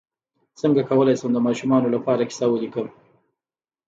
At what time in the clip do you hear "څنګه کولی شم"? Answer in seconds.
0.59-1.31